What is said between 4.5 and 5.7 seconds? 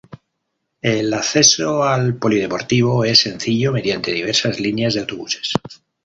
líneas de autobuses.